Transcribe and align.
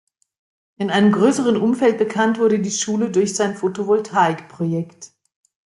In 0.77 0.89
einem 0.89 1.11
größeren 1.11 1.57
Umfeld 1.57 1.99
bekannt 1.99 2.39
wurde 2.39 2.57
die 2.59 2.71
Schule 2.71 3.11
durch 3.11 3.35
sein 3.35 3.55
Photovoltaik-Projekt. 3.55 5.11